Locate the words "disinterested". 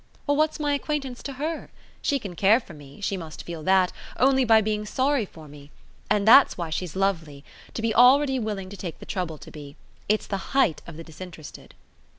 11.03-11.75